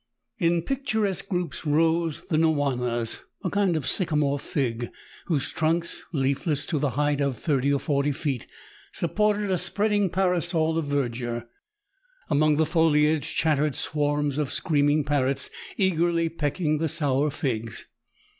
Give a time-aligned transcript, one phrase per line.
[0.39, 4.89] In picturesque groups rose the" nwanas," a kind of sycamore fig,
[5.27, 8.47] whose trunks, leafless to the height of 30 or 40 feet,
[8.91, 11.45] supported a spreading parasol of verdure.
[12.31, 17.85] Among the foliage chattered swarms of scream ing parrots, eagerly pecking the sour figs.